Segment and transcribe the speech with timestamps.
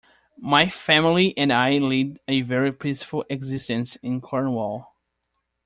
[0.39, 4.95] My family and I lead a very peaceful existence in Cornwall.